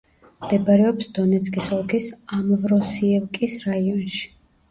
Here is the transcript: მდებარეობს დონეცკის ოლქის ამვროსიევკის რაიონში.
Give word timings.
მდებარეობს 0.43 1.09
დონეცკის 1.17 1.67
ოლქის 1.77 2.07
ამვროსიევკის 2.37 3.59
რაიონში. 3.69 4.27